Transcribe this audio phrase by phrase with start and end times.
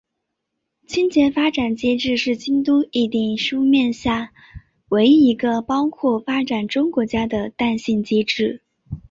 [0.87, 3.59] 清洁发展机制是京都议定书
[3.93, 4.29] 下面
[4.89, 8.63] 唯一一个包括发展中国家的弹性机制。